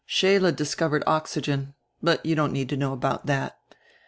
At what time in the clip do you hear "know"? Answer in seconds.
2.75-2.95